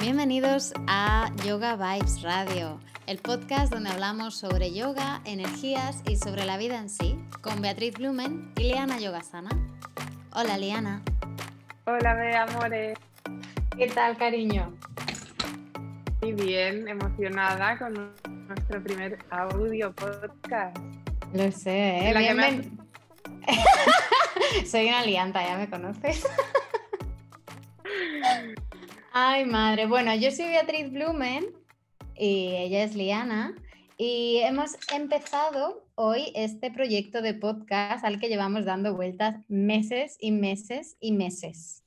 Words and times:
Bienvenidos 0.00 0.72
a 0.86 1.30
Yoga 1.44 1.76
Vibes 1.76 2.22
Radio, 2.22 2.78
el 3.06 3.18
podcast 3.18 3.72
donde 3.72 3.90
hablamos 3.90 4.36
sobre 4.36 4.72
yoga, 4.72 5.20
energías 5.24 6.02
y 6.08 6.16
sobre 6.16 6.44
la 6.44 6.56
vida 6.56 6.78
en 6.78 6.88
sí, 6.88 7.18
con 7.40 7.60
Beatriz 7.60 7.94
Blumen 7.94 8.52
y 8.56 8.64
Liana 8.64 8.98
Yogasana. 9.00 9.50
Hola 10.34 10.56
Liana. 10.56 11.02
Hola, 11.86 12.14
Be, 12.14 12.36
amores. 12.36 12.98
¿Qué 13.76 13.86
tal, 13.88 14.16
cariño? 14.16 14.72
Muy 16.22 16.32
bien, 16.32 16.86
emocionada 16.88 17.78
con 17.78 18.12
nuestro 18.48 18.82
primer 18.82 19.18
audio 19.30 19.92
podcast. 19.94 20.76
Lo 21.32 21.50
sé, 21.52 22.08
¿eh? 22.08 22.14
La 22.14 22.20
que 22.20 22.34
Bien, 22.34 22.36
me- 22.36 22.50
bien. 22.50 22.78
Soy 24.70 24.88
una 24.88 25.02
lianta, 25.04 25.44
ya 25.46 25.56
me 25.56 25.68
conoces. 25.68 26.24
Ay, 29.12 29.46
madre. 29.46 29.86
Bueno, 29.86 30.14
yo 30.14 30.30
soy 30.30 30.46
Beatriz 30.46 30.92
Blumen 30.92 31.46
y 32.14 32.54
ella 32.56 32.84
es 32.84 32.94
Liana. 32.94 33.54
Y 33.96 34.40
hemos 34.44 34.76
empezado 34.94 35.86
hoy 35.94 36.30
este 36.34 36.70
proyecto 36.70 37.22
de 37.22 37.34
podcast 37.34 38.04
al 38.04 38.20
que 38.20 38.28
llevamos 38.28 38.64
dando 38.64 38.94
vueltas 38.94 39.36
meses 39.48 40.16
y 40.20 40.30
meses 40.30 40.96
y 41.00 41.12
meses. 41.12 41.82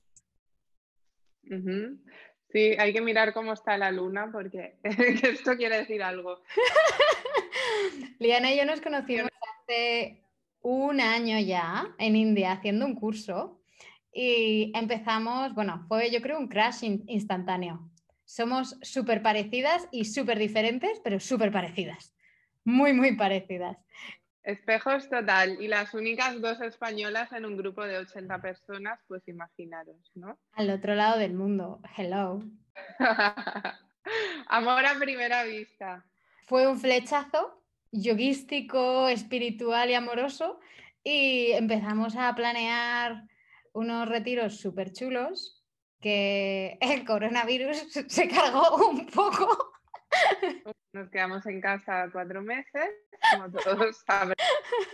Sí, 2.50 2.76
hay 2.78 2.92
que 2.92 3.02
mirar 3.02 3.34
cómo 3.34 3.54
está 3.54 3.78
la 3.78 3.92
luna 3.92 4.30
porque 4.32 4.78
esto 4.84 5.56
quiere 5.56 5.78
decir 5.78 6.02
algo. 6.02 6.42
Liana 8.20 8.52
y 8.52 8.58
yo 8.58 8.66
nos 8.66 8.82
conocimos 8.82 9.30
hace 9.64 10.24
un 10.62 11.00
año 11.00 11.40
ya 11.40 11.94
en 11.98 12.16
India 12.16 12.54
haciendo 12.54 12.86
un 12.86 12.96
curso 12.96 13.61
y 14.14 14.72
empezamos, 14.76 15.54
bueno, 15.54 15.86
fue 15.88 16.12
yo 16.12 16.22
creo 16.22 16.38
un 16.38 16.48
crash 16.48 16.84
in- 16.84 17.04
instantáneo. 17.08 17.90
Somos 18.26 18.78
súper 18.82 19.22
parecidas 19.22 19.88
y 19.92 20.06
súper 20.06 20.40
diferentes, 20.40 21.00
pero 21.04 21.20
súper 21.20 21.52
parecidas. 21.52 22.16
Muy, 22.64 22.94
muy 22.94 23.16
parecidas. 23.16 23.78
Espejos 24.44 25.10
total. 25.10 25.58
Y 25.62 25.68
las 25.68 25.94
únicas 25.94 26.40
dos 26.42 26.62
españolas 26.62 27.32
en 27.32 27.46
un 27.46 27.58
grupo 27.58 27.86
de 27.86 27.98
80 27.98 28.42
personas, 28.42 29.00
pues 29.08 29.28
imaginaros, 29.28 30.12
¿no? 30.16 30.40
Al 30.54 30.70
otro 30.70 30.96
lado 30.96 31.20
del 31.20 31.34
mundo. 31.34 31.82
Hello. 31.96 32.42
Amor 34.48 34.86
a 34.86 34.96
primera 35.00 35.44
vista. 35.44 36.06
Fue 36.44 36.68
un 36.68 36.80
flechazo 36.80 37.62
yoguístico, 37.92 39.08
espiritual 39.10 39.90
y 39.90 39.94
amoroso 39.94 40.60
y 41.04 41.52
empezamos 41.52 42.16
a 42.16 42.34
planear 42.36 43.24
unos 43.74 44.08
retiros 44.08 44.60
súper 44.60 44.92
chulos 44.92 45.64
que 46.02 46.78
el 46.82 47.06
coronavirus 47.06 47.78
se 48.08 48.28
cargó 48.28 48.90
un 48.90 49.08
poco. 49.08 49.74
Nos 50.94 51.10
quedamos 51.10 51.46
en 51.46 51.62
casa 51.62 52.10
cuatro 52.12 52.42
meses, 52.42 52.90
como 53.32 53.50
todos 53.52 53.98
saben. 54.06 54.36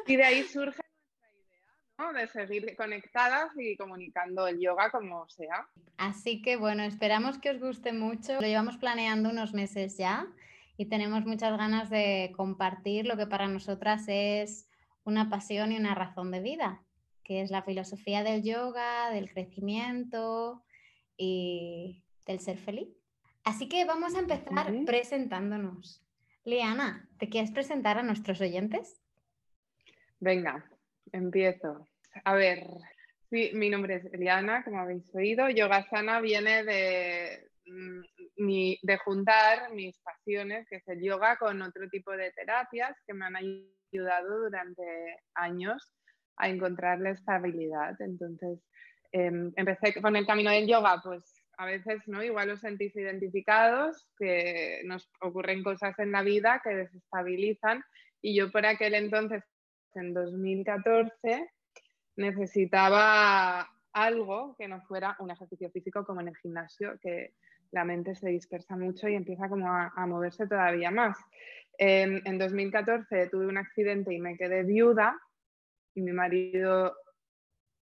Y 0.06 0.16
de 0.16 0.24
ahí 0.24 0.44
surge 0.44 0.80
nuestra 0.80 1.30
idea, 1.32 1.74
¿no? 1.98 2.14
De 2.14 2.28
seguir 2.28 2.76
conectadas 2.76 3.50
y 3.58 3.76
comunicando 3.78 4.48
el 4.48 4.60
yoga 4.60 4.92
como 4.92 5.28
sea. 5.28 5.68
Así 5.98 6.44
que 6.44 6.56
bueno, 6.56 6.84
esperamos 6.84 7.40
que 7.40 7.50
os 7.50 7.60
guste 7.60 7.94
mucho. 7.94 8.34
Lo 8.34 8.48
llevamos 8.48 8.78
planeando 8.78 9.30
unos 9.30 9.54
meses 9.56 9.98
ya 9.98 10.28
y 10.78 10.86
tenemos 10.86 11.26
muchas 11.26 11.58
ganas 11.58 11.90
de 11.90 12.32
compartir 12.38 13.08
lo 13.08 13.18
que 13.18 13.26
para 13.26 13.48
nosotras 13.48 14.06
es 14.08 14.70
una 15.04 15.30
pasión 15.30 15.72
y 15.72 15.78
una 15.78 15.96
razón 15.96 16.32
de 16.32 16.42
vida, 16.42 16.84
que 17.28 17.42
es 17.42 17.52
la 17.52 17.62
filosofía 17.62 18.24
del 18.24 18.42
yoga, 18.42 19.12
del 19.12 19.30
crecimiento 19.30 20.64
y 21.18 22.02
del 22.26 22.40
ser 22.40 22.58
feliz. 22.58 22.88
Así 23.44 23.68
que 23.68 23.84
vamos 23.84 24.16
a 24.16 24.20
empezar 24.20 24.74
presentándonos. 24.86 26.02
Liana, 26.46 27.10
¿te 27.20 27.28
quieres 27.28 27.52
presentar 27.52 27.98
a 27.98 28.04
nuestros 28.04 28.40
oyentes? 28.40 29.02
Venga, 30.22 30.64
empiezo. 31.12 31.86
A 32.24 32.34
ver, 32.34 32.66
sí, 33.30 33.52
mi 33.54 33.70
nombre 33.70 33.96
es 33.96 34.06
Eliana, 34.06 34.64
como 34.64 34.80
habéis 34.80 35.14
oído. 35.14 35.50
Yogasana 35.50 36.22
viene 36.22 36.64
de, 36.64 37.50
mm, 37.66 38.74
de 38.82 38.98
juntar 39.04 39.74
mis 39.74 40.00
pasiones, 40.00 40.66
que 40.70 40.78
es 40.78 40.88
el 40.88 41.02
yoga, 41.04 41.36
con 41.36 41.62
otro 41.62 41.90
tipo 41.90 42.12
de 42.12 42.32
terapias 42.32 42.96
que 43.06 43.14
me 43.14 43.26
han 43.26 43.36
ayudado 43.36 44.44
durante 44.44 44.84
años 45.34 45.97
a 46.38 46.50
encontrar 46.50 47.00
la 47.00 47.12
estabilidad. 47.12 48.00
Entonces, 48.02 48.60
em, 49.12 49.52
empecé 49.56 50.00
con 50.02 50.16
el 50.16 50.26
camino 50.26 50.52
del 50.52 50.68
yoga, 50.68 51.02
pues 51.04 51.44
a 51.58 51.66
veces, 51.66 52.08
¿no? 52.08 52.24
Igual 52.24 52.52
os 52.52 52.62
sentís 52.62 52.96
identificados, 52.96 54.08
que 54.18 54.82
nos 54.86 55.10
ocurren 55.22 55.64
cosas 55.64 55.98
en 56.00 56.12
la 56.12 56.22
vida 56.22 56.62
que 56.64 56.76
desestabilizan 56.76 57.84
y 58.22 58.36
yo 58.36 58.52
por 58.52 58.66
aquel 58.66 58.94
entonces, 58.94 59.44
en 59.96 60.14
2014, 60.14 61.50
necesitaba 62.16 63.68
algo 63.94 64.56
que 64.58 64.68
no 64.68 64.82
fuera 64.82 65.16
un 65.20 65.32
ejercicio 65.32 65.72
físico 65.72 66.06
como 66.06 66.22
en 66.22 66.30
el 66.30 66.38
gimnasio, 66.38 67.00
que 67.02 67.34
la 67.72 67.84
mente 67.84 68.16
se 68.16 68.30
dispersa 68.30 68.76
mucho 68.76 69.08
y 69.08 69.16
empieza 69.16 69.50
como 69.50 69.68
a, 69.72 70.06
moverse 70.06 70.48
todavía 70.48 70.92
más. 70.92 71.18
En, 71.80 72.22
en 72.26 72.38
2014 72.38 73.30
tuve 73.30 73.48
un 73.48 73.58
accidente 73.58 74.14
y 74.14 74.20
me 74.20 74.38
quedé 74.38 74.64
viuda 74.64 75.20
y 75.98 76.02
mi 76.02 76.14
marido 76.14 76.96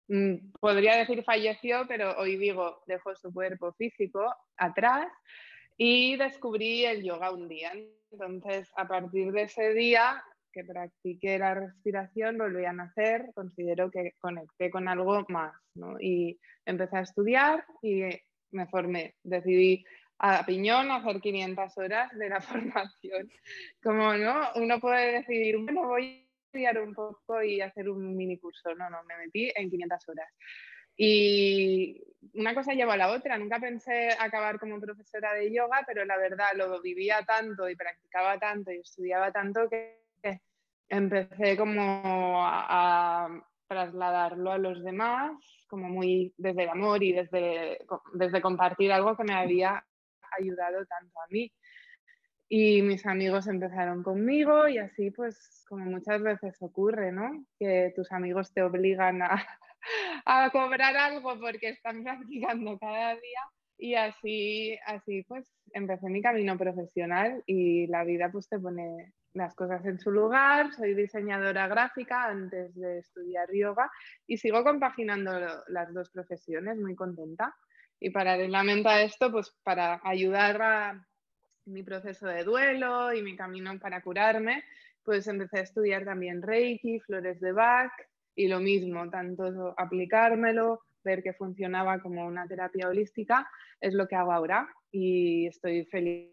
mm, 0.08 0.52
podría 0.58 0.96
decir 0.96 1.22
falleció, 1.22 1.84
pero 1.86 2.18
hoy 2.18 2.36
digo 2.36 2.82
dejó 2.86 3.14
su 3.14 3.32
cuerpo 3.32 3.72
físico 3.74 4.34
atrás 4.56 5.06
y 5.76 6.16
descubrí 6.16 6.84
el 6.84 7.04
yoga 7.04 7.30
un 7.30 7.48
día. 7.48 7.72
Entonces, 8.10 8.68
a 8.76 8.88
partir 8.88 9.30
de 9.30 9.42
ese 9.42 9.72
día 9.74 10.22
que 10.52 10.64
practiqué 10.64 11.38
la 11.38 11.54
respiración, 11.54 12.36
volví 12.36 12.64
a 12.64 12.72
nacer, 12.72 13.30
considero 13.32 13.92
que 13.92 14.14
conecté 14.18 14.70
con 14.70 14.88
algo 14.88 15.24
más, 15.28 15.54
¿no? 15.74 16.00
Y 16.00 16.40
empecé 16.66 16.96
a 16.96 17.02
estudiar 17.02 17.64
y 17.80 18.02
me 18.50 18.66
formé. 18.66 19.14
Decidí 19.22 19.84
a 20.18 20.44
piñón 20.44 20.90
hacer 20.90 21.20
500 21.20 21.78
horas 21.78 22.10
de 22.18 22.28
la 22.28 22.40
formación. 22.40 23.30
Como, 23.80 24.14
¿no? 24.14 24.48
Uno 24.56 24.80
puede 24.80 25.12
decidir, 25.20 25.58
bueno, 25.58 25.86
voy 25.86 26.26
estudiar 26.50 26.80
un 26.80 26.94
poco 26.94 27.42
y 27.42 27.60
hacer 27.60 27.88
un 27.88 28.16
mini 28.16 28.38
curso. 28.38 28.74
No, 28.74 28.90
no, 28.90 29.02
me 29.04 29.16
metí 29.16 29.50
en 29.54 29.70
500 29.70 30.08
horas. 30.08 30.28
Y 30.96 32.02
una 32.34 32.54
cosa 32.54 32.74
lleva 32.74 32.94
a 32.94 32.96
la 32.96 33.10
otra. 33.12 33.38
Nunca 33.38 33.60
pensé 33.60 34.10
acabar 34.18 34.58
como 34.58 34.80
profesora 34.80 35.32
de 35.34 35.52
yoga, 35.52 35.84
pero 35.86 36.04
la 36.04 36.18
verdad 36.18 36.48
lo 36.56 36.80
vivía 36.82 37.22
tanto 37.24 37.68
y 37.68 37.76
practicaba 37.76 38.38
tanto 38.38 38.72
y 38.72 38.78
estudiaba 38.78 39.32
tanto 39.32 39.68
que 39.70 40.00
empecé 40.88 41.56
como 41.56 42.44
a, 42.44 43.26
a 43.26 43.44
trasladarlo 43.68 44.50
a 44.50 44.58
los 44.58 44.82
demás, 44.82 45.32
como 45.68 45.88
muy 45.88 46.34
desde 46.36 46.64
el 46.64 46.70
amor 46.70 47.04
y 47.04 47.12
desde, 47.12 47.78
desde 48.14 48.42
compartir 48.42 48.90
algo 48.90 49.16
que 49.16 49.22
me 49.22 49.34
había 49.34 49.86
ayudado 50.36 50.84
tanto 50.86 51.20
a 51.20 51.26
mí. 51.30 51.52
Y 52.52 52.82
mis 52.82 53.06
amigos 53.06 53.46
empezaron 53.46 54.02
conmigo 54.02 54.66
y 54.66 54.78
así 54.78 55.12
pues 55.12 55.64
como 55.68 55.84
muchas 55.84 56.20
veces 56.20 56.60
ocurre, 56.60 57.12
¿no? 57.12 57.46
Que 57.60 57.92
tus 57.94 58.10
amigos 58.10 58.52
te 58.52 58.60
obligan 58.62 59.22
a, 59.22 59.46
cobrar 60.52 60.96
algo 60.96 61.38
porque 61.38 61.68
están 61.68 62.02
practicando 62.04 62.76
cada 62.80 63.14
día 63.14 63.40
y 63.78 63.94
así, 63.94 64.76
así 64.84 65.22
pues 65.28 65.46
empecé 65.72 66.08
mi 66.10 66.20
camino 66.20 66.58
profesional 66.58 67.40
y 67.46 67.86
la 67.86 68.02
vida 68.02 68.32
pues 68.32 68.48
te 68.48 68.58
pone 68.58 69.12
las 69.32 69.54
cosas 69.54 69.86
en 69.86 70.00
su 70.00 70.10
lugar. 70.10 70.72
Soy 70.72 70.94
diseñadora 70.94 71.68
gráfica 71.68 72.24
antes 72.24 72.74
de 72.74 72.98
estudiar 72.98 73.48
yoga 73.54 73.88
y 74.26 74.38
sigo 74.38 74.64
compaginando 74.64 75.32
las 75.68 75.94
dos 75.94 76.10
profesiones, 76.10 76.78
muy 76.78 76.96
contenta. 76.96 77.54
Y 78.00 78.10
paralelamente 78.10 78.88
a 78.88 79.02
esto, 79.02 79.30
pues 79.30 79.54
para 79.62 80.00
ayudar 80.02 80.60
a 80.62 81.06
mi 81.70 81.82
proceso 81.82 82.26
de 82.26 82.44
duelo 82.44 83.12
y 83.12 83.22
mi 83.22 83.36
camino 83.36 83.78
para 83.78 84.02
curarme, 84.02 84.64
pues 85.04 85.26
empecé 85.26 85.58
a 85.58 85.62
estudiar 85.62 86.04
también 86.04 86.42
Reiki, 86.42 87.00
flores 87.00 87.40
de 87.40 87.52
Bach 87.52 87.92
y 88.34 88.48
lo 88.48 88.60
mismo, 88.60 89.08
tanto 89.10 89.74
aplicármelo, 89.76 90.80
ver 91.02 91.22
que 91.22 91.32
funcionaba 91.32 92.00
como 92.00 92.26
una 92.26 92.46
terapia 92.46 92.88
holística, 92.88 93.50
es 93.80 93.94
lo 93.94 94.06
que 94.06 94.16
hago 94.16 94.32
ahora 94.32 94.68
y 94.90 95.46
estoy 95.46 95.84
feliz. 95.86 96.30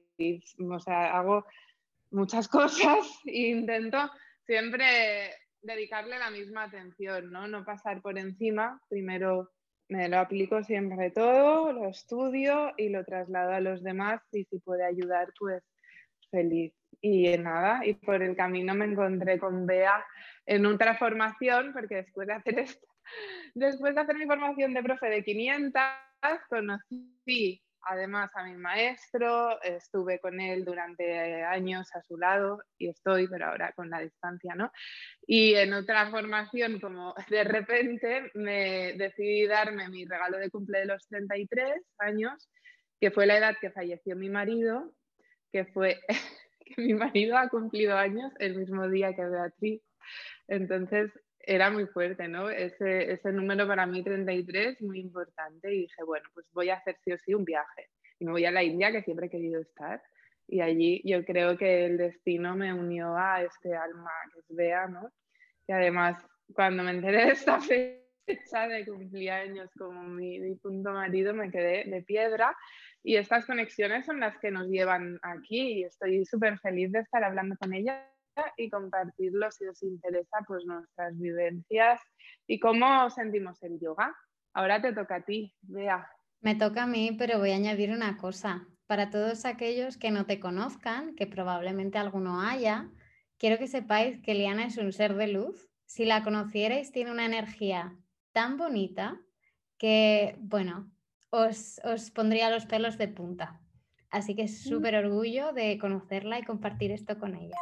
O 0.60 0.80
sea, 0.80 1.18
hago 1.18 1.46
muchas 2.12 2.48
cosas 2.50 3.08
e 3.26 3.48
intento 3.48 3.98
siempre 4.46 4.86
dedicarle 5.62 6.18
la 6.18 6.30
misma 6.30 6.64
atención, 6.64 7.32
¿no? 7.32 7.48
No 7.48 7.66
pasar 7.66 8.02
por 8.02 8.18
encima. 8.18 8.82
Primero 8.90 9.52
me 9.90 10.10
lo 10.10 10.20
aplico 10.20 10.64
siempre 10.64 11.12
todo, 11.12 11.72
lo 11.72 11.88
estudio 11.88 12.74
y 12.78 12.90
lo 12.90 13.04
traslado 13.06 13.54
a 13.54 13.62
los 13.62 13.84
demás 13.84 14.22
y 14.32 14.44
si 14.46 14.60
puede 14.60 14.86
ayudar, 14.86 15.32
pues 15.40 15.64
feliz. 16.32 16.74
Y 17.00 17.38
nada, 17.38 17.86
y 17.86 17.94
por 17.94 18.24
el 18.24 18.36
camino 18.36 18.74
me 18.74 18.86
encontré 18.86 19.38
con 19.38 19.68
Bea 19.68 20.04
en 20.46 20.66
otra 20.66 20.98
formación, 20.98 21.72
porque 21.74 21.98
después 21.98 22.28
de 22.28 22.34
hacer 22.34 22.66
después 23.54 23.96
de 23.96 24.02
hacer 24.02 24.16
mi 24.16 24.26
formación 24.26 24.74
de 24.74 24.84
profe 24.84 25.08
de 25.10 25.24
500, 25.24 25.82
conocí 26.50 27.62
además 27.82 28.30
a 28.36 28.44
mi 28.44 28.56
maestro, 28.56 29.62
estuve 29.62 30.20
con 30.20 30.40
él 30.40 30.66
durante 30.66 31.44
años 31.44 31.94
a 31.96 32.02
su 32.02 32.18
lado 32.18 32.62
y 32.78 32.90
estoy, 32.90 33.28
pero 33.28 33.48
ahora 33.48 33.72
con 33.74 33.90
la 33.90 34.00
distancia, 34.00 34.56
¿no? 34.56 34.72
Y 35.26 35.56
en 35.56 35.74
otra 35.74 36.10
formación, 36.10 36.80
como 36.80 37.14
de 37.30 37.44
repente 37.44 38.32
me 38.34 38.94
decidí 38.94 39.48
darme 39.48 39.90
mi 39.90 40.06
regalo 40.06 40.38
de 40.38 40.50
cumple 40.50 40.80
de 40.80 40.86
los 40.86 41.08
33 41.08 41.82
años, 42.00 42.50
que 43.00 43.12
fue 43.12 43.26
la 43.26 43.38
edad 43.38 43.56
que 43.60 43.72
falleció 43.72 44.16
mi 44.16 44.30
marido, 44.30 44.94
que 45.52 45.66
fue 45.66 46.00
que 46.60 46.82
mi 46.82 46.94
marido 46.94 47.38
ha 47.38 47.50
cumplido 47.50 47.98
años 47.98 48.34
el 48.40 48.58
mismo 48.58 48.88
día 48.90 49.16
que 49.16 49.26
Beatriz. 49.26 49.82
Entonces 50.48 51.12
era 51.48 51.72
muy 51.72 51.88
fuerte, 51.88 52.28
¿no? 52.28 52.50
Ese, 52.50 53.10
ese 53.10 53.32
número 53.32 53.66
para 53.66 53.86
mí 53.86 54.04
33, 54.04 54.82
muy 54.82 55.00
importante. 55.00 55.74
Y 55.74 55.82
dije, 55.84 56.04
bueno, 56.06 56.30
pues 56.34 56.46
voy 56.52 56.70
a 56.70 56.76
hacer 56.76 56.98
sí 57.04 57.14
o 57.14 57.18
sí 57.18 57.34
un 57.34 57.46
viaje. 57.46 57.88
Y 58.20 58.26
me 58.26 58.32
voy 58.32 58.46
a 58.46 58.52
la 58.52 58.64
India, 58.64 58.92
que 58.92 59.02
siempre 59.02 59.28
he 59.28 59.30
querido 59.30 59.62
estar. 59.62 60.04
Y 60.46 60.60
allí 60.60 61.02
yo 61.06 61.24
creo 61.24 61.58
que 61.58 61.86
el 61.86 61.98
destino 61.98 62.54
me 62.56 62.74
unió 62.74 63.16
a 63.16 63.44
este 63.44 63.74
alma 63.76 64.12
que 64.34 64.40
es 64.42 64.46
Bea, 64.50 64.88
¿no? 64.88 65.10
Y 65.68 65.72
además, 65.72 66.22
cuando 66.54 66.84
me 66.84 66.92
enteré 66.92 67.26
de 67.26 67.32
esta 67.32 67.60
fecha 67.62 68.68
de 68.68 68.86
cumpleaños 68.86 69.70
como 69.78 70.04
mi 70.04 70.40
difunto 70.42 70.92
marido, 70.92 71.34
me 71.34 71.50
quedé 71.50 71.86
de 71.86 72.02
piedra. 72.02 72.54
Y 73.04 73.16
estas 73.16 73.46
conexiones 73.46 74.06
son 74.06 74.20
las 74.20 74.38
que 74.40 74.52
nos 74.52 74.68
llevan 74.68 75.18
aquí. 75.22 75.80
Y 75.80 75.84
estoy 75.86 76.26
súper 76.26 76.60
feliz 76.60 76.92
de 76.92 77.00
estar 77.00 77.24
hablando 77.24 77.56
con 77.58 77.74
ella 77.74 78.06
y 78.58 78.70
compartirlo 78.70 79.52
si 79.52 79.68
os 79.68 79.82
interesa 79.84 80.38
pues 80.48 80.66
nuestras 80.66 81.18
vivencias 81.18 82.02
y 82.48 82.60
cómo 82.60 83.10
sentimos 83.10 83.62
el 83.64 83.80
yoga. 83.80 84.16
Ahora 84.54 84.82
te 84.82 84.94
toca 84.94 85.16
a 85.16 85.26
ti, 85.26 85.54
Bea. 85.62 86.10
Me 86.42 86.56
toca 86.56 86.84
a 86.84 86.88
mí, 86.88 87.16
pero 87.18 87.40
voy 87.40 87.52
a 87.52 87.56
añadir 87.56 87.92
una 87.92 88.18
cosa. 88.18 88.68
Para 88.86 89.10
todos 89.10 89.46
aquellos 89.46 89.98
que 89.98 90.12
no 90.12 90.26
te 90.26 90.40
conozcan, 90.40 91.16
que 91.16 91.28
probablemente 91.28 91.98
alguno 91.98 92.42
haya, 92.42 92.90
quiero 93.38 93.58
que 93.58 93.68
sepáis 93.68 94.22
que 94.22 94.34
Liana 94.34 94.66
es 94.66 94.78
un 94.78 94.94
ser 94.94 95.16
de 95.16 95.28
luz. 95.28 95.70
Si 95.86 96.06
la 96.06 96.24
conocierais, 96.24 96.92
tiene 96.92 97.12
una 97.12 97.26
energía 97.26 97.96
tan 98.32 98.58
bonita 98.58 99.20
que, 99.78 100.36
bueno, 100.40 100.92
os, 101.30 101.82
os 101.84 102.12
pondría 102.12 102.50
los 102.50 102.66
pelos 102.66 102.98
de 102.98 103.08
punta. 103.08 103.62
Así 104.10 104.36
que 104.36 104.44
es 104.44 104.66
mm. 104.66 104.70
súper 104.70 104.96
orgullo 104.96 105.54
de 105.54 105.78
conocerla 105.78 106.40
y 106.40 106.44
compartir 106.44 106.92
esto 106.92 107.20
con 107.20 107.36
ella. 107.36 107.56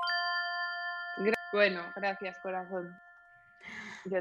Bueno, 1.55 1.83
gracias, 1.95 2.37
corazón. 2.39 2.93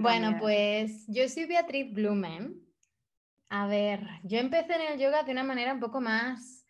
bueno, 0.01 0.37
pues 0.39 1.05
yo 1.09 1.29
soy 1.29 1.47
Beatriz 1.47 1.93
Blumen. 1.93 2.63
A 3.49 3.67
ver, 3.67 4.07
yo 4.23 4.39
empecé 4.39 4.77
en 4.77 4.93
el 4.93 5.01
yoga 5.01 5.25
de 5.25 5.33
una 5.33 5.43
manera 5.43 5.75
un 5.75 5.81
poco 5.81 6.01
más 6.01 6.65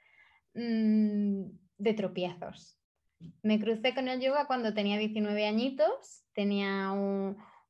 mm, 0.55 1.43
de 1.77 1.93
tropiezos. 1.93 2.81
Me 3.43 3.61
crucé 3.61 3.95
con 3.95 4.09
el 4.09 4.23
yoga 4.23 4.47
cuando 4.47 4.73
tenía 4.73 4.97
19 4.97 5.47
añitos, 5.47 6.25
tenía 6.33 6.93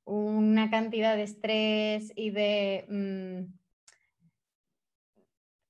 una 0.04 0.70
cantidad 0.70 1.16
de 1.16 1.24
estrés 1.24 2.12
y 2.14 2.30
de 2.30 2.86
mm, 2.88 3.54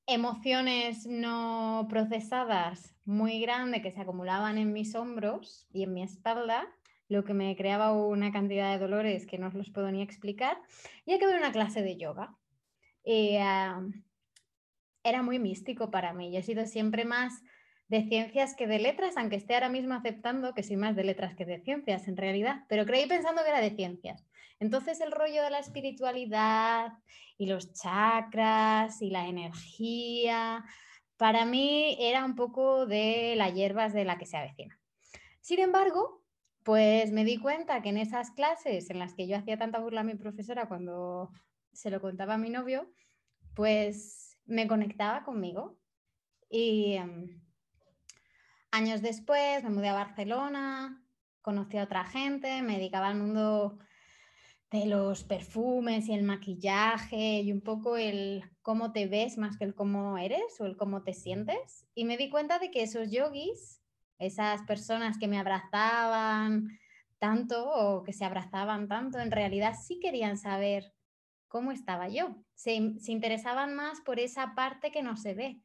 emociones 0.09 1.07
no 1.07 1.87
procesadas 1.89 2.95
muy 3.07 3.41
grande 3.41 3.81
que 3.81 3.93
se 3.93 4.03
acumulaban 4.03 4.59
en 4.59 4.75
mis 4.75 4.95
hombros 4.95 5.67
y 5.73 5.85
en 5.85 5.95
mi 5.95 6.03
espalda 6.03 6.69
lo 7.09 7.25
que 7.25 7.35
me 7.35 7.55
creaba 7.57 7.93
una 7.93 8.33
cantidad 8.33 8.73
de 8.73 8.79
dolores 8.79 9.27
que 9.27 9.39
no 9.39 9.49
os 9.49 9.55
los 9.55 9.71
puedo 9.71 9.91
ni 9.91 10.03
explicar, 10.03 10.59
y 11.05 11.15
acabé 11.15 11.37
una 11.37 11.53
clase 11.53 11.83
de 11.83 11.97
yoga. 11.97 12.35
Y, 13.05 13.37
era 15.05 15.23
muy 15.23 15.39
místico 15.39 15.91
para 15.91 16.13
mí. 16.13 16.33
Yo 16.33 16.39
he 16.39 16.43
sido 16.43 16.67
siempre 16.67 17.05
más 17.05 17.43
de 17.89 18.09
ciencias 18.09 18.57
que 18.57 18.67
de 18.67 18.79
letras, 18.79 19.17
aunque 19.17 19.37
esté 19.37 19.55
ahora 19.55 19.69
mismo 19.69 19.95
aceptando 19.95 20.55
que 20.55 20.63
soy 20.63 20.77
más 20.77 20.97
de 20.97 21.05
letras 21.05 21.37
que 21.37 21.45
de 21.45 21.61
ciencias 21.61 22.09
en 22.09 22.17
realidad, 22.17 22.65
pero 22.69 22.87
creí 22.87 23.07
pensando 23.07 23.43
que 23.43 23.51
era 23.51 23.61
de 23.61 23.77
ciencias. 23.77 24.25
Entonces 24.59 25.01
el 25.01 25.13
rollo 25.13 25.43
de 25.43 25.51
la 25.51 25.59
espiritualidad 25.59 26.93
y 27.37 27.47
los 27.47 27.73
chakras 27.75 29.03
y 29.03 29.11
la 29.11 29.29
energía, 29.29 30.65
para 31.19 31.45
mí 31.45 31.97
era 32.01 32.25
un 32.25 32.35
poco 32.35 32.87
de 32.87 33.35
las 33.37 33.53
hierbas 33.53 33.93
de 33.93 34.05
la 34.05 34.17
que 34.17 34.27
se 34.27 34.39
avecina. 34.39 34.81
Sin 35.41 35.61
embargo, 35.61 36.24
pues 36.65 37.13
me 37.13 37.25
di 37.25 37.37
cuenta 37.37 37.83
que 37.83 37.91
en 37.91 37.99
esas 37.99 38.31
clases 38.31 38.91
en 38.91 38.99
las 38.99 39.15
que 39.15 39.29
yo 39.29 39.37
hacía 39.37 39.59
tanta 39.59 39.79
burla 39.79 40.01
a 40.01 40.05
mi 40.05 40.15
profesora 40.15 40.67
cuando 40.67 41.31
se 41.73 41.91
lo 41.91 42.01
contaba 42.01 42.35
a 42.35 42.39
mi 42.39 42.49
novio, 42.49 42.91
pues 43.55 44.39
me 44.47 44.67
conectaba 44.67 45.25
conmigo. 45.25 45.79
Y 46.49 46.95
em, 46.95 47.43
años 48.71 49.03
después 49.03 49.63
me 49.63 49.71
mudé 49.71 49.89
a 49.89 49.95
Barcelona, 49.95 51.05
conocí 51.43 51.77
a 51.77 51.85
otra 51.85 52.05
gente, 52.05 52.63
me 52.63 52.79
dedicaba 52.79 53.09
al 53.09 53.17
mundo 53.17 53.79
de 54.71 54.87
los 54.87 55.23
perfumes 55.25 56.09
y 56.09 56.15
el 56.15 56.23
maquillaje 56.25 57.43
y 57.43 57.53
un 57.53 57.61
poco 57.61 57.99
el 57.99 58.43
cómo 58.63 58.93
te 58.93 59.07
ves 59.07 59.37
más 59.37 59.59
que 59.59 59.65
el 59.65 59.75
cómo 59.75 60.17
eres 60.17 60.59
o 60.61 60.65
el 60.65 60.79
cómo 60.79 61.03
te 61.03 61.13
sientes. 61.13 61.87
Y 61.95 62.07
me 62.07 62.17
di 62.17 62.31
cuenta 62.31 62.59
de 62.59 62.71
que 62.71 62.83
esos 62.83 63.11
yogis 63.11 63.84
esas 64.19 64.63
personas 64.63 65.19
que 65.19 65.29
me 65.29 65.39
abrazaban 65.39 66.69
tanto 67.19 67.69
o 67.69 68.03
que 68.03 68.13
se 68.13 68.25
abrazaban 68.25 68.89
tanto, 68.89 69.19
en 69.19 69.31
realidad 69.31 69.75
sí 69.81 69.99
querían 69.99 70.37
saber 70.37 70.93
cómo 71.49 71.73
estaba 71.73 72.09
yo. 72.09 72.37
Se, 72.55 72.75
interesaban 72.75 73.75
más 73.75 74.01
por 74.01 74.21
esa 74.21 74.55
parte 74.55 74.91
que 74.91 75.03
no 75.03 75.17
se 75.17 75.35
ve, 75.35 75.61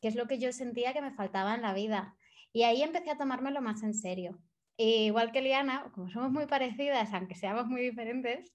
que 0.00 0.08
es 0.08 0.14
lo 0.14 0.26
que 0.26 0.38
yo 0.38 0.52
sentía 0.52 0.92
que 0.92 1.02
me 1.02 1.12
faltaba 1.12 1.54
en 1.54 1.62
la 1.62 1.74
vida. 1.74 2.16
Y 2.52 2.62
ahí 2.62 2.82
empecé 2.82 3.10
a 3.10 3.18
tomármelo 3.18 3.60
más 3.60 3.82
en 3.82 3.94
serio. 3.94 4.38
igual 4.76 5.32
que 5.32 5.42
Liana, 5.42 5.90
como 5.94 6.08
somos 6.10 6.30
muy 6.30 6.46
parecidas, 6.46 7.12
aunque 7.12 7.34
seamos 7.34 7.66
muy 7.66 7.80
diferentes, 7.82 8.52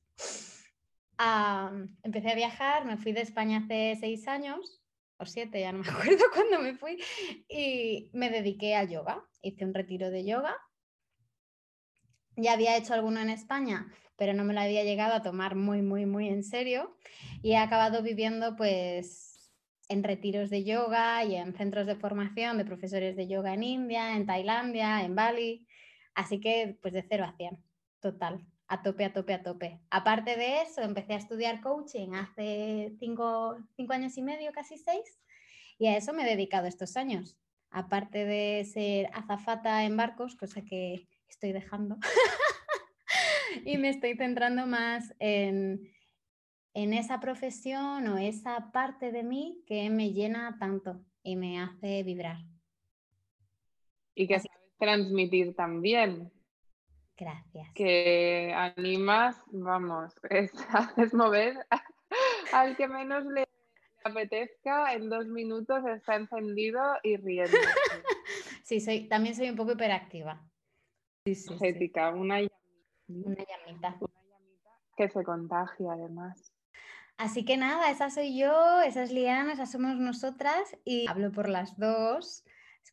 empecé 2.03 2.31
a 2.31 2.35
viajar, 2.35 2.85
me 2.85 2.97
fui 2.97 3.13
de 3.13 3.21
España 3.21 3.59
hace 3.59 3.95
seis 3.99 4.27
años 4.27 4.82
siete, 5.29 5.59
ya 5.59 5.71
no 5.71 5.79
me 5.79 5.89
acuerdo 5.89 6.23
cuándo 6.33 6.59
me 6.59 6.75
fui, 6.75 6.97
y 7.47 8.09
me 8.13 8.29
dediqué 8.29 8.75
a 8.75 8.83
yoga. 8.83 9.23
Hice 9.41 9.65
un 9.65 9.73
retiro 9.73 10.09
de 10.09 10.25
yoga. 10.25 10.55
Ya 12.35 12.53
había 12.53 12.77
hecho 12.77 12.93
alguno 12.93 13.19
en 13.19 13.29
España, 13.29 13.91
pero 14.15 14.33
no 14.33 14.43
me 14.43 14.53
lo 14.53 14.61
había 14.61 14.83
llegado 14.83 15.13
a 15.13 15.21
tomar 15.21 15.55
muy, 15.55 15.81
muy, 15.81 16.05
muy 16.05 16.29
en 16.29 16.43
serio. 16.43 16.97
Y 17.41 17.51
he 17.51 17.57
acabado 17.57 18.01
viviendo 18.01 18.55
pues 18.55 19.51
en 19.89 20.03
retiros 20.03 20.49
de 20.49 20.63
yoga 20.63 21.23
y 21.25 21.35
en 21.35 21.53
centros 21.53 21.85
de 21.85 21.95
formación 21.95 22.57
de 22.57 22.65
profesores 22.65 23.15
de 23.15 23.27
yoga 23.27 23.53
en 23.53 23.63
India, 23.63 24.15
en 24.15 24.25
Tailandia, 24.25 25.03
en 25.03 25.15
Bali. 25.15 25.67
Así 26.15 26.39
que 26.39 26.77
pues 26.81 26.93
de 26.93 27.05
cero 27.07 27.25
a 27.27 27.35
cien, 27.35 27.63
total 27.99 28.45
a 28.67 28.81
tope, 28.81 29.05
a 29.05 29.13
tope, 29.13 29.33
a 29.33 29.43
tope. 29.43 29.79
Aparte 29.89 30.35
de 30.35 30.61
eso, 30.61 30.81
empecé 30.81 31.13
a 31.13 31.17
estudiar 31.17 31.61
coaching 31.61 32.13
hace 32.13 32.93
cinco, 32.99 33.57
años 33.89 34.17
y 34.17 34.21
medio, 34.21 34.51
casi 34.51 34.77
seis, 34.77 35.19
y 35.77 35.87
a 35.87 35.97
eso 35.97 36.13
me 36.13 36.23
he 36.23 36.29
dedicado 36.29 36.67
estos 36.67 36.97
años. 36.97 37.37
Aparte 37.69 38.25
de 38.25 38.63
ser 38.65 39.09
azafata 39.13 39.83
en 39.83 39.97
barcos, 39.97 40.35
cosa 40.35 40.63
que 40.63 41.07
estoy 41.27 41.51
dejando, 41.51 41.97
y 43.65 43.77
me 43.77 43.89
estoy 43.89 44.15
centrando 44.15 44.65
más 44.67 45.13
en, 45.19 45.91
en 46.73 46.93
esa 46.93 47.19
profesión 47.19 48.07
o 48.07 48.17
esa 48.17 48.71
parte 48.71 49.11
de 49.11 49.23
mí 49.23 49.63
que 49.65 49.89
me 49.89 50.13
llena 50.13 50.57
tanto 50.59 51.03
y 51.23 51.35
me 51.35 51.59
hace 51.59 52.03
vibrar. 52.03 52.37
Y 54.15 54.27
que 54.27 54.35
sabes 54.35 54.51
transmitir 54.77 55.55
también. 55.55 56.31
Gracias. 57.17 57.71
Que 57.73 58.53
animas, 58.55 59.41
vamos, 59.51 60.13
es, 60.29 60.51
haces 60.69 61.13
mover 61.13 61.65
al 62.53 62.75
que 62.75 62.87
menos 62.87 63.25
le 63.25 63.47
apetezca, 64.03 64.93
en 64.93 65.09
dos 65.09 65.27
minutos 65.27 65.85
está 65.85 66.15
encendido 66.15 66.81
y 67.03 67.17
riendo. 67.17 67.57
sí, 68.63 68.79
soy, 68.81 69.07
también 69.07 69.35
soy 69.35 69.49
un 69.49 69.55
poco 69.55 69.73
hiperactiva. 69.73 70.41
Sí, 71.25 71.35
sí, 71.35 71.53
una 71.53 71.61
llamita. 71.61 72.09
Una 72.11 72.39
llamita. 72.39 73.97
Una 73.99 74.21
llamita 74.29 74.69
que 74.97 75.09
se 75.09 75.23
contagia 75.23 75.93
además. 75.93 76.51
Así 77.17 77.45
que 77.45 77.57
nada, 77.57 77.91
esa 77.91 78.09
soy 78.09 78.37
yo, 78.37 78.81
esa 78.81 79.03
es 79.03 79.11
Liana, 79.11 79.53
esas 79.53 79.71
somos 79.71 79.95
nosotras 79.95 80.75
y 80.83 81.07
hablo 81.07 81.31
por 81.31 81.47
las 81.47 81.77
dos 81.77 82.43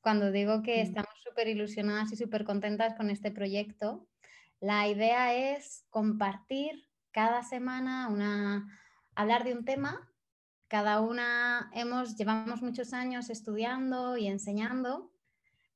cuando 0.02 0.30
digo 0.30 0.62
que 0.62 0.76
mm. 0.76 0.86
estamos 0.86 1.14
súper 1.22 1.48
ilusionadas 1.48 2.12
y 2.12 2.16
súper 2.16 2.44
contentas 2.44 2.94
con 2.94 3.10
este 3.10 3.30
proyecto 3.30 4.06
la 4.60 4.88
idea 4.88 5.34
es 5.34 5.84
compartir 5.90 6.86
cada 7.10 7.42
semana 7.42 8.08
una, 8.08 8.78
hablar 9.14 9.44
de 9.44 9.54
un 9.54 9.64
tema. 9.64 10.06
Cada 10.68 11.00
una 11.00 11.70
hemos, 11.74 12.16
llevamos 12.16 12.62
muchos 12.62 12.92
años 12.92 13.30
estudiando 13.30 14.16
y 14.16 14.28
enseñando, 14.28 15.12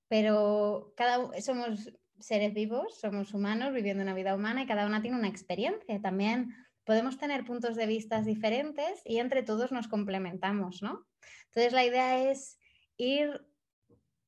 pero 0.06 0.92
cada 0.96 1.40
somos 1.40 1.90
seres 2.20 2.54
vivos, 2.54 3.00
somos 3.00 3.34
humanos 3.34 3.72
viviendo 3.72 4.02
una 4.02 4.14
vida 4.14 4.34
humana 4.34 4.62
y 4.62 4.66
cada 4.66 4.86
una 4.86 5.02
tiene 5.02 5.18
una 5.18 5.28
experiencia. 5.28 6.00
También 6.00 6.54
podemos 6.84 7.18
tener 7.18 7.44
puntos 7.44 7.74
de 7.74 7.86
vista 7.86 8.20
diferentes 8.20 9.00
y 9.04 9.18
entre 9.18 9.42
todos 9.42 9.72
nos 9.72 9.88
complementamos, 9.88 10.82
¿no? 10.82 11.06
Entonces 11.46 11.72
la 11.72 11.84
idea 11.84 12.30
es 12.30 12.58
ir 12.96 13.44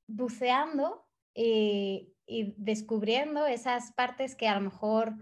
buceando 0.08 1.06
y, 1.34 2.15
descubriendo 2.56 3.46
esas 3.46 3.92
partes 3.92 4.34
que 4.34 4.48
a 4.48 4.54
lo 4.54 4.60
mejor 4.60 5.14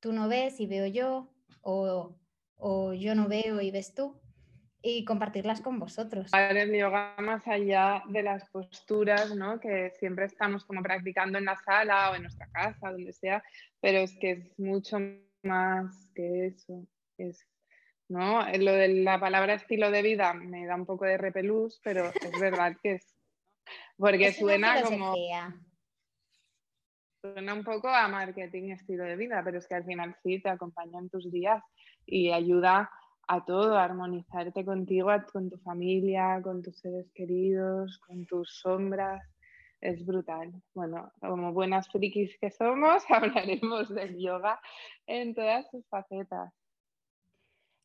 tú 0.00 0.12
no 0.12 0.28
ves 0.28 0.60
y 0.60 0.66
veo 0.66 0.86
yo, 0.86 1.32
o, 1.60 2.16
o 2.56 2.92
yo 2.92 3.14
no 3.14 3.28
veo 3.28 3.60
y 3.60 3.70
ves 3.70 3.94
tú, 3.94 4.20
y 4.82 5.04
compartirlas 5.04 5.60
con 5.60 5.78
vosotros. 5.78 6.30
El 6.34 6.76
yoga 6.76 7.14
más 7.18 7.46
allá 7.46 8.02
de 8.08 8.22
las 8.22 8.48
posturas, 8.50 9.34
¿no? 9.34 9.60
Que 9.60 9.90
siempre 9.98 10.24
estamos 10.26 10.64
como 10.64 10.82
practicando 10.82 11.38
en 11.38 11.44
la 11.44 11.56
sala 11.56 12.10
o 12.10 12.16
en 12.16 12.22
nuestra 12.22 12.48
casa, 12.50 12.90
donde 12.90 13.12
sea, 13.12 13.42
pero 13.80 13.98
es 13.98 14.16
que 14.18 14.32
es 14.32 14.58
mucho 14.58 14.98
más 15.42 16.10
que 16.14 16.46
eso. 16.46 16.86
Es, 17.16 17.46
¿no? 18.08 18.44
Lo 18.58 18.72
de 18.72 18.88
la 18.88 19.20
palabra 19.20 19.54
estilo 19.54 19.90
de 19.90 20.02
vida 20.02 20.34
me 20.34 20.66
da 20.66 20.74
un 20.74 20.86
poco 20.86 21.04
de 21.04 21.16
repelús, 21.16 21.80
pero 21.84 22.06
es 22.06 22.40
verdad 22.40 22.76
que 22.82 22.94
es. 22.94 23.16
Porque 23.96 24.32
suena 24.32 24.82
como. 24.82 25.14
Suena 27.22 27.54
un 27.54 27.62
poco 27.62 27.86
a 27.86 28.08
marketing 28.08 28.70
estilo 28.70 29.04
de 29.04 29.14
vida, 29.14 29.42
pero 29.44 29.58
es 29.58 29.68
que 29.68 29.76
al 29.76 29.84
final 29.84 30.16
sí 30.24 30.42
te 30.42 30.48
acompaña 30.48 30.98
en 30.98 31.08
tus 31.08 31.30
días 31.30 31.62
y 32.04 32.32
ayuda 32.32 32.90
a 33.28 33.44
todo, 33.44 33.78
a 33.78 33.84
armonizarte 33.84 34.64
contigo, 34.64 35.08
con 35.32 35.48
tu 35.48 35.56
familia, 35.58 36.40
con 36.42 36.62
tus 36.62 36.80
seres 36.80 37.12
queridos, 37.14 38.00
con 38.00 38.26
tus 38.26 38.58
sombras. 38.60 39.22
Es 39.80 40.04
brutal. 40.04 40.52
Bueno, 40.74 41.12
como 41.20 41.52
buenas 41.52 41.88
frikis 41.90 42.36
que 42.40 42.50
somos, 42.50 43.04
hablaremos 43.08 43.88
del 43.94 44.18
yoga 44.18 44.60
en 45.06 45.36
todas 45.36 45.70
sus 45.70 45.86
facetas. 45.88 46.52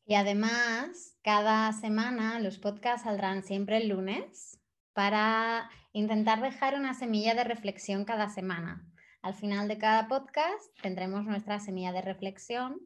Y 0.04 0.16
además, 0.16 1.16
cada 1.22 1.72
semana 1.74 2.40
los 2.40 2.58
podcasts 2.58 3.04
saldrán 3.04 3.44
siempre 3.44 3.76
el 3.76 3.90
lunes 3.90 4.60
para 4.94 5.70
intentar 5.92 6.40
dejar 6.40 6.74
una 6.74 6.94
semilla 6.94 7.36
de 7.36 7.44
reflexión 7.44 8.04
cada 8.04 8.30
semana. 8.30 8.84
Al 9.28 9.34
final 9.34 9.68
de 9.68 9.76
cada 9.76 10.08
podcast 10.08 10.74
tendremos 10.80 11.26
nuestra 11.26 11.60
semilla 11.60 11.92
de 11.92 12.00
reflexión 12.00 12.80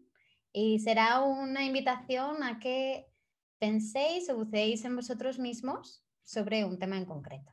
y 0.53 0.81
será 0.81 1.21
una 1.21 1.63
invitación 1.63 2.43
a 2.43 2.59
que 2.59 3.07
penséis 3.61 4.29
o 4.29 4.35
buceéis 4.35 4.85
en 4.85 4.97
vosotros 4.97 5.39
mismos 5.39 6.05
sobre 6.25 6.65
un 6.65 6.81
tema 6.81 6.97
en 6.97 7.05
concreto. 7.05 7.53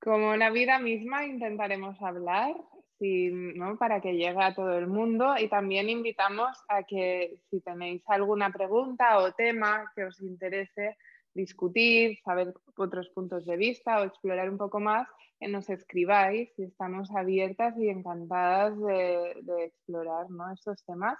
Como 0.00 0.36
la 0.36 0.48
vida 0.48 0.78
misma 0.78 1.26
intentaremos 1.26 2.00
hablar 2.00 2.56
¿no? 2.98 3.76
para 3.76 4.00
que 4.00 4.14
llegue 4.14 4.42
a 4.42 4.54
todo 4.54 4.72
el 4.78 4.86
mundo 4.86 5.34
y 5.38 5.50
también 5.50 5.90
invitamos 5.90 6.56
a 6.68 6.82
que 6.84 7.36
si 7.50 7.60
tenéis 7.60 8.02
alguna 8.06 8.50
pregunta 8.50 9.18
o 9.18 9.32
tema 9.32 9.92
que 9.94 10.04
os 10.04 10.18
interese 10.22 10.96
discutir, 11.34 12.18
saber 12.24 12.54
otros 12.76 13.08
puntos 13.10 13.44
de 13.44 13.56
vista 13.56 14.00
o 14.00 14.04
explorar 14.04 14.48
un 14.48 14.58
poco 14.58 14.80
más, 14.80 15.08
que 15.38 15.48
nos 15.48 15.68
escribáis 15.68 16.50
y 16.58 16.64
estamos 16.64 17.10
abiertas 17.10 17.76
y 17.78 17.88
encantadas 17.88 18.78
de, 18.80 19.64
explorar 19.64 20.30
¿no? 20.30 20.52
estos 20.52 20.84
temas. 20.84 21.18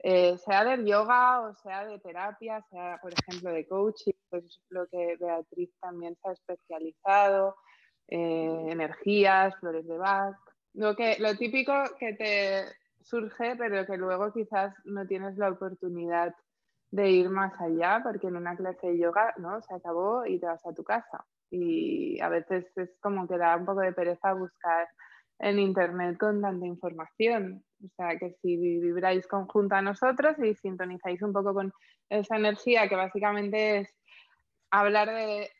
Eh, 0.00 0.38
sea 0.38 0.64
del 0.64 0.86
yoga 0.86 1.40
o 1.40 1.54
sea 1.56 1.84
de 1.84 1.98
terapia, 1.98 2.64
sea 2.70 3.00
por 3.02 3.12
ejemplo 3.12 3.50
de 3.50 3.66
coaching, 3.66 4.12
pues 4.30 4.60
lo 4.68 4.86
que 4.86 5.16
Beatriz 5.18 5.70
también 5.80 6.16
se 6.22 6.28
ha 6.28 6.32
especializado, 6.32 7.56
eh, 8.06 8.66
energías, 8.68 9.56
flores 9.58 9.88
de 9.88 9.98
Bach, 9.98 10.36
lo, 10.74 10.94
que, 10.94 11.16
lo 11.18 11.36
típico 11.36 11.72
que 11.98 12.14
te 12.14 12.64
surge, 13.02 13.56
pero 13.56 13.84
que 13.86 13.96
luego 13.96 14.32
quizás 14.32 14.72
no 14.84 15.06
tienes 15.06 15.36
la 15.36 15.50
oportunidad 15.50 16.32
de 16.90 17.10
ir 17.10 17.30
más 17.30 17.52
allá, 17.60 18.00
porque 18.02 18.28
en 18.28 18.36
una 18.36 18.56
clase 18.56 18.88
de 18.88 18.98
yoga 18.98 19.34
¿no? 19.36 19.60
se 19.60 19.74
acabó 19.74 20.24
y 20.24 20.38
te 20.38 20.46
vas 20.46 20.64
a 20.66 20.72
tu 20.72 20.84
casa. 20.84 21.24
Y 21.50 22.20
a 22.20 22.28
veces 22.28 22.66
es 22.76 22.90
como 23.00 23.26
que 23.26 23.38
da 23.38 23.56
un 23.56 23.66
poco 23.66 23.80
de 23.80 23.92
pereza 23.92 24.32
buscar 24.34 24.88
en 25.38 25.58
internet 25.58 26.18
con 26.18 26.40
tanta 26.40 26.66
información. 26.66 27.64
O 27.84 27.88
sea 27.96 28.18
que 28.18 28.32
si 28.42 28.56
vibráis 28.56 29.26
conjunto 29.26 29.74
a 29.74 29.82
nosotros 29.82 30.36
y 30.38 30.54
sintonizáis 30.54 31.22
un 31.22 31.32
poco 31.32 31.54
con 31.54 31.72
esa 32.08 32.36
energía 32.36 32.88
que 32.88 32.96
básicamente 32.96 33.78
es 33.78 33.94
hablar 34.70 35.08
de 35.08 35.50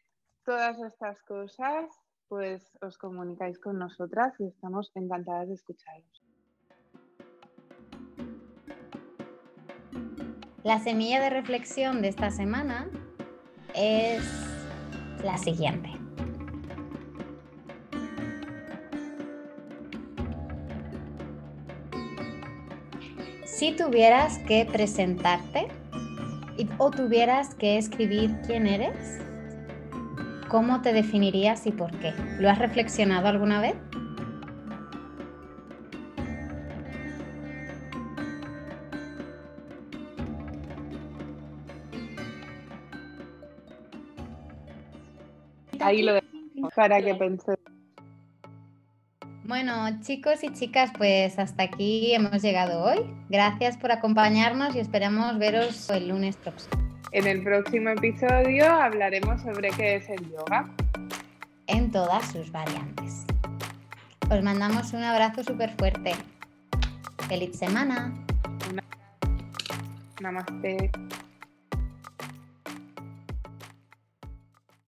todas 0.44 0.78
estas 0.80 1.22
cosas, 1.22 1.86
pues 2.28 2.76
os 2.82 2.98
comunicáis 2.98 3.58
con 3.58 3.78
nosotras 3.78 4.34
y 4.38 4.48
estamos 4.48 4.90
encantadas 4.94 5.48
de 5.48 5.54
escucharos. 5.54 6.27
La 10.68 10.78
semilla 10.78 11.18
de 11.18 11.30
reflexión 11.30 12.02
de 12.02 12.08
esta 12.08 12.30
semana 12.30 12.88
es 13.74 14.22
la 15.24 15.38
siguiente. 15.38 15.88
Si 23.46 23.72
tuvieras 23.72 24.40
que 24.40 24.66
presentarte 24.66 25.68
o 26.76 26.90
tuvieras 26.90 27.54
que 27.54 27.78
escribir 27.78 28.36
quién 28.46 28.66
eres, 28.66 29.22
¿Cómo 30.48 30.80
te 30.80 30.94
definirías 30.94 31.66
y 31.66 31.72
por 31.72 31.90
qué? 31.98 32.14
¿Lo 32.38 32.48
has 32.48 32.58
reflexionado 32.58 33.28
alguna 33.28 33.60
vez? 33.60 33.74
Ahí 45.88 46.02
lo 46.02 46.12
dejo 46.12 46.68
para 46.76 47.00
que 47.00 47.14
pensé. 47.14 47.54
Bueno, 49.44 49.72
chicos 50.02 50.44
y 50.44 50.52
chicas, 50.52 50.90
pues 50.98 51.38
hasta 51.38 51.62
aquí 51.62 52.14
hemos 52.14 52.42
llegado 52.42 52.84
hoy. 52.84 53.10
Gracias 53.30 53.78
por 53.78 53.90
acompañarnos 53.90 54.76
y 54.76 54.80
esperamos 54.80 55.38
veros 55.38 55.88
el 55.88 56.10
lunes 56.10 56.36
próximo. 56.36 56.76
En 57.12 57.26
el 57.26 57.42
próximo 57.42 57.88
episodio 57.88 58.70
hablaremos 58.70 59.40
sobre 59.40 59.70
qué 59.70 59.94
es 59.94 60.10
el 60.10 60.30
yoga. 60.30 60.70
En 61.68 61.90
todas 61.90 62.32
sus 62.32 62.52
variantes. 62.52 63.24
Os 64.30 64.42
mandamos 64.42 64.92
un 64.92 65.04
abrazo 65.04 65.42
súper 65.42 65.74
fuerte. 65.78 66.12
¡Feliz 67.30 67.58
semana! 67.58 68.12
Namaste. 70.20 70.90